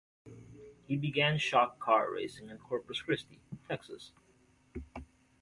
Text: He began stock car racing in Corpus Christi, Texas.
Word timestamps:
He 0.87 0.95
began 0.97 1.37
stock 1.37 1.77
car 1.77 2.11
racing 2.11 2.49
in 2.49 2.57
Corpus 2.57 2.99
Christi, 3.03 3.39
Texas. 3.69 4.13